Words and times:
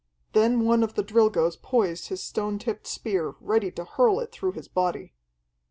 Then 0.33 0.65
one 0.65 0.81
of 0.81 0.95
the 0.95 1.03
Drilgoes 1.03 1.57
poised 1.61 2.07
his 2.07 2.23
stone 2.23 2.57
tipped 2.57 2.87
spear, 2.87 3.35
ready 3.39 3.69
to 3.73 3.85
hurl 3.85 4.19
it 4.19 4.31
through 4.31 4.53
his 4.53 4.67
body. 4.67 5.13